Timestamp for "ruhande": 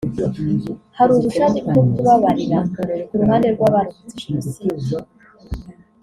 3.21-3.47